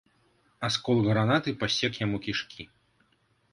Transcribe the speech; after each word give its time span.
Асколак 0.67 1.05
гранаты 1.09 1.49
пасек 1.65 1.93
яму 2.05 2.17
кішкі. 2.27 2.61